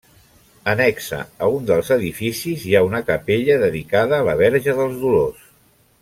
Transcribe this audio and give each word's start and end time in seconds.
Annexa 0.71 1.17
a 1.47 1.49
un 1.57 1.67
dels 1.71 1.91
edificis 1.97 2.63
hi 2.69 2.73
ha 2.79 2.83
una 2.89 3.01
capella 3.13 3.57
dedicada 3.67 4.19
a 4.21 4.25
la 4.29 4.35
Verge 4.45 4.75
dels 4.81 4.97
Dolors. 5.07 5.45